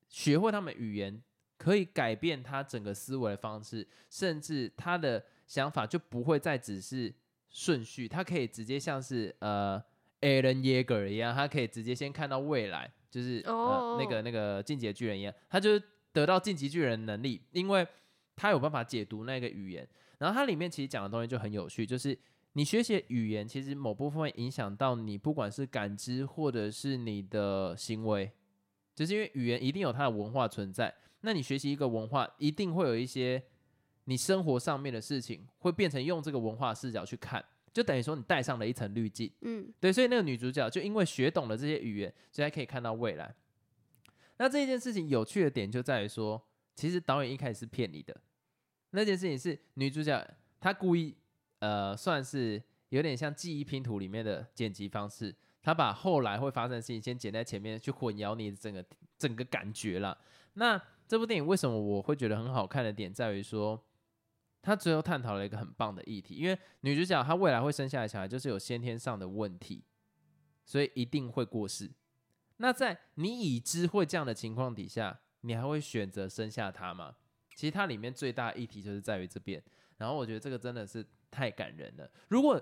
[0.08, 1.22] 学会他们语言
[1.58, 7.14] 可以改变他整个思维的方式，甚至他的想法就不会再只是
[7.50, 9.78] 顺序，他可以直接像是呃
[10.22, 17.86] Alan Yeager 一样，他可以直接先看到未来，就是呃那个那个进阶巨人一样，他就是得到晋级巨人能力，因为
[18.34, 22.18] 他有办法解读那个语言，然后它里面其实讲的东西就很有趣，就是。
[22.54, 28.32] 你学习语言，其实某部分会影响到你，不管是感知或者是你的行为，
[28.94, 30.92] 就是因为语言一定有它的文化存在。
[31.20, 33.42] 那你学习一个文化，一定会有一些
[34.04, 37.44] 你生活上面的事情，会变成用这个文化视角去看。
[37.72, 39.30] 就等于说你带上了一层滤镜。
[39.42, 43.32] 嗯，对，所以那个女主角就因为学懂了这些语言，所以她可以看到未来。
[44.38, 46.42] 那这件事情有趣的点就在于说，
[46.74, 48.20] 其实导演一开始是骗你的。
[48.90, 50.26] 那件事情是女主角
[50.58, 51.14] 她故意，
[51.58, 58.84] 呃，算是有点像记忆拼图里面的剪辑方式，他把后来会发生的事情先剪在前面，去混淆你的整个
[59.18, 60.16] 整个感觉啦。
[60.54, 63.82] 那这部电影为什么我会觉得很好看的点在于说，
[64.60, 69.84] 他最后探讨了一个很棒的议题，因为女主角她未来会生下来小孩就是有先天上的问题，
[70.64, 71.90] 所以一定会过世。
[72.58, 77.14] 那在你已知会这样的情况底下，你还会选择生下他吗？
[77.54, 79.62] 其实它里面最大的议题就是在于这边。
[79.96, 82.10] 然后我觉得这个真的是太感人了。
[82.28, 82.60] 如果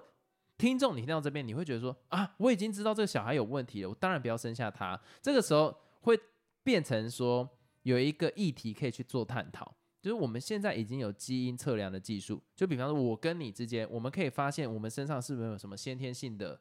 [0.59, 5.01] 听众你听到这边，你会觉得说啊，我已经知道这个小孩有问题了，我当然不要生下他。
[5.21, 6.19] 这个时候会
[6.63, 7.49] 变成说
[7.83, 16.61] 有一个议题可以去做探讨，就是我们现在已经有基因测量的技术，就比方说我跟你之间，我们可以发现我们身上是不是有什么先天性的。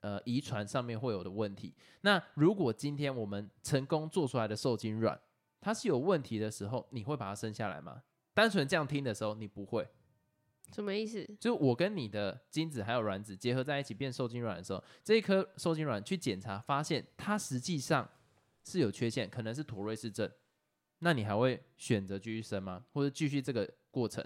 [0.00, 1.74] 呃，遗传上面会有的问题。
[2.02, 5.20] 那如果今天我们成功做出来的受精卵，
[5.60, 8.00] 它是有问题的时候，你会把它生下来吗？
[8.32, 9.84] 单纯这样听的时候，你不会。
[10.72, 11.26] 什么意思？
[11.40, 18.08] 就我跟你的精子还有卵子结合在一起变受精卵的时候，这一颗受精卵去检查，发现它实际上
[18.64, 20.30] 是有缺陷，可能是妥瑞氏症。
[21.00, 22.84] 那你还会选择继续生吗？
[22.92, 24.24] 或者继续这个过程？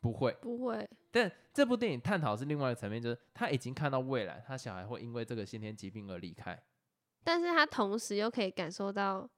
[0.00, 0.88] 不会，不会。
[1.10, 6.58] 但这部电影探讨是另外一个层面，就是他已经看到未来，他小孩会因为这个先天疾病而离开。
[7.22, 9.28] 但是他同时又可以感受到，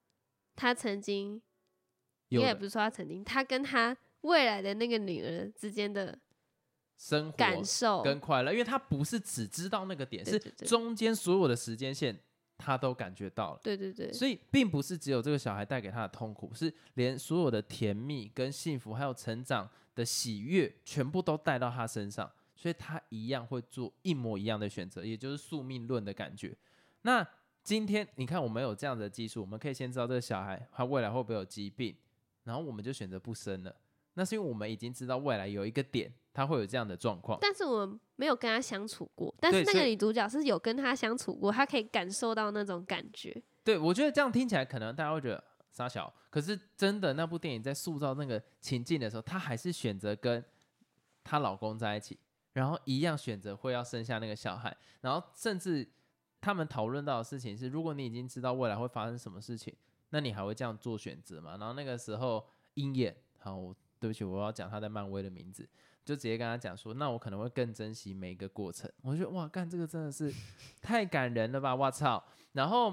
[0.55, 1.41] 他曾经，
[2.29, 6.19] 应该也不是说他曾经，他跟他未来的那个女儿之间的
[6.97, 12.19] 生活感受跟快乐，因为他不是只知道那个点，是对对对中间所有的时间线
[12.57, 13.61] 他都感觉到了。
[13.63, 26.57] 对对对，所以并不是只有这个小孩带给他的痛苦，是连所有的甜蜜跟幸福，还有成长的喜悦，全部都带到他身上，所以他一样会做一模一样的选择，也就是宿命论的感觉。
[27.03, 27.27] 那
[27.65, 31.97] 今天你看，我们有这样的技术，我们可以先知道这个小孩他未来会不会有疾病，
[32.45, 33.75] 然后我们就选择不生了。
[34.15, 37.39] 那是因为我们已经知道未来有一个点，他会有这样的状况。
[37.41, 43.43] 但是我们没有跟他相处过，但是那个女主角是有跟他相处过，她可以感受到那种感觉。
[43.65, 50.45] 对，我觉得这样听起来可能大家会觉得傻小，可是真的那部电影在塑造那个情境的时候，她还是选择跟
[51.25, 52.19] 她老公在一起，
[52.53, 55.89] 然后一样选择会要生下那个小孩，然后甚至
[56.41, 59.75] 他们讨论到的事情是，如果你已经知道未来会发生什么事情，
[60.11, 61.57] 那你还会这样做选择吗？
[61.59, 62.45] 然后那个时候
[62.75, 65.69] 鹰眼，好，我对不起，我要讲他在漫威的名字。
[66.05, 68.91] 就直接跟他讲说，那我可能会更珍惜每一个过程。
[69.03, 70.35] 我觉得哇，干这个真的是
[70.83, 71.73] 太感人了吧！
[71.73, 72.21] 我操！
[72.55, 72.93] 然后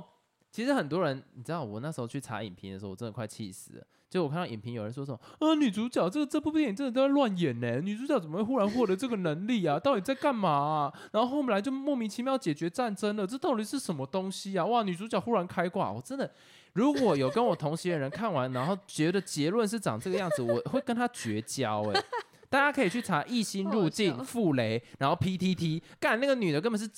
[0.52, 3.88] 其实很多人，你知道，我那时候去查影评的时候，我真的快气死了。
[4.10, 9.80] 就我看到影评有人说什么呃，女主角这个这部电影真的都在乱演呢，女主角怎么会忽然获得这个能力啊？
[9.80, 10.94] 到底在干嘛啊？
[11.12, 14.66] 然后后来就莫名其妙解决战争了，这到底是什么东西啊？
[14.66, 16.30] 哇，女主角忽然开挂，我真的
[16.74, 22.04] 如果有跟我同行的人看完，然后觉得结论是长这个样子，我会跟他绝交哎、
[22.50, 26.90] 大家可以去查《异星入境》《傅雷》，然后 PTT，干那个女的根本是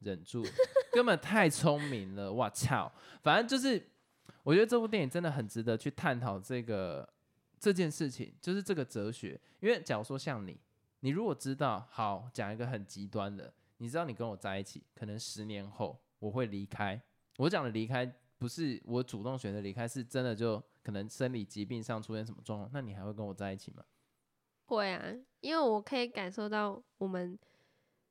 [0.00, 0.44] 忍住，
[0.92, 2.90] 根本太聪明了，我操！
[3.22, 3.84] 反正就是，
[4.42, 7.08] 我觉得这部电影真的很值得去探讨这个
[7.58, 9.38] 这件事情，就是这个哲学。
[9.60, 10.58] 因为假如说像你，
[11.00, 17.00] 你如果知道，好讲一个很极端的，你知道你跟我在一起，可能十年后我会离开。
[17.36, 23.84] 我讲的离开不是我主动选择离开，是真的就可能生理疾病上出现什么状况，那你还会跟我在一起吗？
[24.66, 27.38] 会啊，因为我可以感受到我们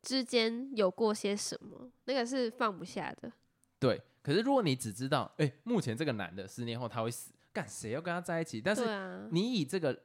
[0.04, 3.32] 之间有过些什么，那个是放不下的。
[3.80, 4.00] 对。
[4.22, 8.62] 可是如果你只知道，哎、目前这个男的十年后他会死，干谁要跟他在一起？
[8.62, 10.04] 但是你以这个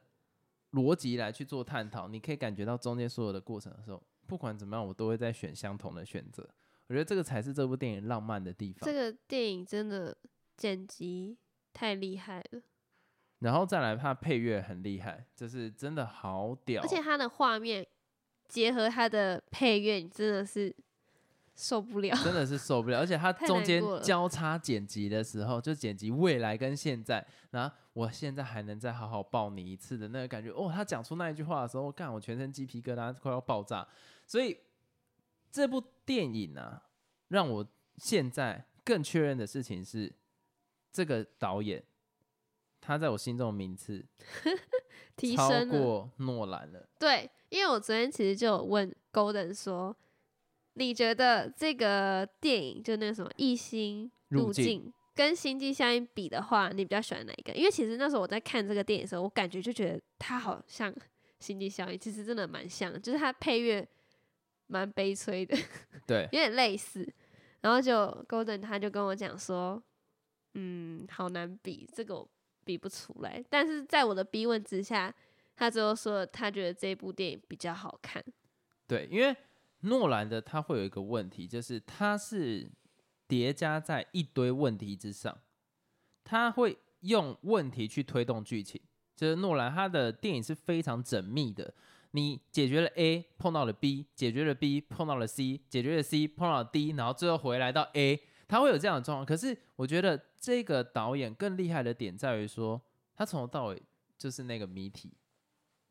[0.71, 6.47] 逻辑来去做探讨，你可以感觉到中间所有的过程的时候，不管怎么样，我都会在选相同的选择。
[6.87, 8.93] 我觉得这个才是这部电影浪漫的地方这。
[8.93, 10.15] 个电影真的
[10.55, 11.37] 剪辑
[11.73, 12.61] 太厉害了，
[13.39, 16.81] 然后再来，它配乐很厉害，就是真的好屌。
[16.81, 17.85] 而且他的画面
[18.47, 20.75] 结合他的配乐，你真的是
[21.55, 22.15] 受不了。
[22.23, 30.49] 真的是受不了， 而且它中间交叉剪辑的时候，就剪辑未来跟现在，然后我现在还能再好好抱你一次的那个感觉。
[30.49, 33.87] 哦，他讲出那一句话的时候，干我全身鸡皮疙瘩快要爆炸。
[34.27, 34.59] 所以
[35.51, 36.83] 这部电影啊，
[37.29, 37.65] 让我
[37.97, 40.13] 现在更确认的事情是，
[40.91, 41.83] 这个导演
[42.81, 44.51] 他在我心中的名次超
[45.15, 45.79] 提升了。
[45.79, 46.87] 过诺兰了。
[46.99, 49.95] 对，因为我昨天其实就有问 Golden 说，
[50.75, 57.53] 你觉得这个电影就那个什么《异星入境跟《星际效应》比的话，你比较喜欢哪一个？
[57.53, 60.91] 因为其实那时候我在看这个电影的时候，我感觉就觉得它好像
[61.39, 63.87] 《星际效应》，其实真的蛮像，就是它配乐
[64.67, 65.57] 蛮悲催的，
[66.05, 67.07] 对，有点类似。
[67.61, 67.93] 然后就
[68.27, 69.81] Golden 他就跟我讲说，
[70.53, 72.29] 嗯，好难比，这个我
[72.63, 73.43] 比不出来。
[73.49, 75.11] 但是在我的逼问之下，
[75.55, 78.23] 他最后说他觉得这部电影比较好看。
[78.87, 79.35] 对，因为
[79.85, 82.69] 诺兰的他会有一个问题，就是他是
[83.27, 85.37] 叠加在一堆问题之上，
[86.23, 88.81] 他会用问题去推动剧情。
[89.15, 91.73] 就是诺兰他的电影是非常缜密的，
[92.11, 99.25] 你解决了 A 碰到了 B，解决了 B 碰到了 C，解决了 C 碰到了 D，然后最后回来到 A，他会有这样的状况。
[99.25, 102.81] 可是我觉得这个导演更厉害的点在于说，
[103.15, 103.81] 他从头到尾
[104.17, 105.13] 就是那个谜题，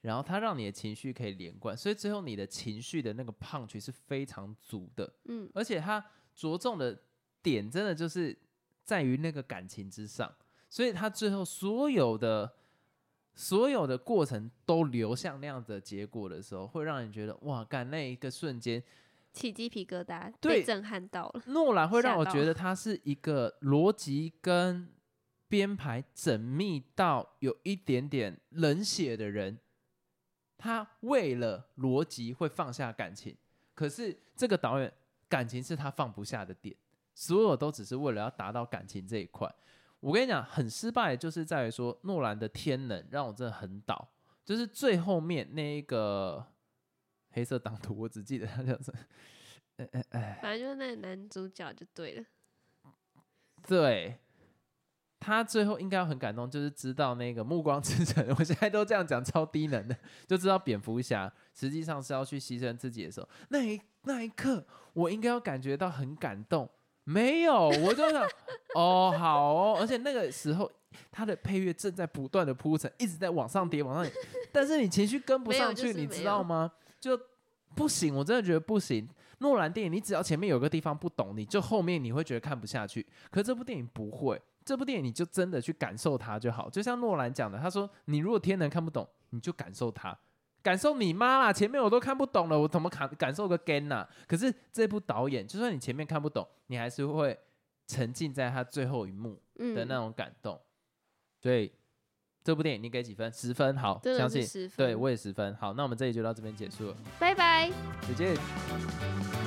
[0.05, 5.11] 然后他让你的情绪可以连贯，所以最后你的情绪的那个 punch 是非常足的。
[5.25, 7.01] 嗯，而且他着重的
[7.43, 8.39] 点真的就是
[8.83, 10.31] 在于那个感情之上，
[10.69, 12.55] 所以他最后所有的
[13.35, 18.83] 所有的过程都流向那样子的结果的时候，会让人觉得哇，干那一个瞬间，
[19.33, 21.43] 起鸡皮疙瘩，对被震撼到了。
[21.47, 24.87] 诺兰会让我觉得 他是一个逻辑跟
[25.49, 29.61] 编排缜密到有一点点冷血的人。
[30.57, 33.37] 他为了逻辑会放下感情，
[33.75, 34.93] 可是这个导演
[35.29, 36.75] 感情是他放不下的点，
[37.15, 39.53] 所有都只是为了要达到感情这一块。
[40.01, 44.09] 我跟你讲，很失败的就是在于说诺兰的天能让我真的很倒，
[44.45, 46.47] 就是最后面那一个
[47.31, 49.01] 黑色党徒，我只记得他叫什么，
[49.79, 50.39] 哎哎哎。
[50.43, 52.25] 反正就是那个男主角就对了。
[53.67, 54.19] 对，
[55.25, 59.97] 他最后应该很感动，就是知道那个《暮光之城》， 我现在都这样讲，超低能的，
[60.27, 64.63] 就知道蝙蝠侠实际上是要去牺牲自己的时候，那一那一刻，
[64.93, 66.69] 我应该要感觉到很感动。
[67.05, 68.23] 没有，我就想，
[68.75, 70.71] 哦，好哦，而且那个时候
[71.11, 74.13] 他的配乐正在不断的铺陈，一直在往上叠，往上叠，
[74.53, 76.71] 但是你情绪跟不上去，你知道吗？
[77.01, 77.19] 就
[77.75, 79.09] 不行，我真的觉得不行。
[79.39, 83.07] 诺兰电影，你只要前面有个地方不懂，你就后面你会觉得看不下去。
[83.31, 86.71] 可这部电影不会，这部电影你就真的去感受它就好。
[86.71, 90.17] 就像诺兰讲的，他说你如果天能看不懂，你就感受它，
[90.63, 91.53] 感受你妈啦！
[91.53, 97.39] 前面我都看不懂了，我怎么感感受个 gan 呐、可是这部导演，就算你前面看不懂，你还是会
[97.87, 100.59] 沉浸在他最后一幕嗯，的那种感动。
[101.39, 101.71] 所以
[102.43, 103.31] 这部电影你给几分？
[103.31, 104.47] 十分，好，相信。
[104.77, 105.55] 对，我也十分。
[105.57, 107.71] 好，那我们这里就到这边结束了，拜拜。
[108.09, 109.44] 再见。